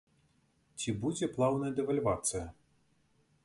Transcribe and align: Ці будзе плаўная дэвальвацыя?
Ці 0.83 0.89
будзе 1.03 1.29
плаўная 1.35 1.71
дэвальвацыя? 1.81 2.43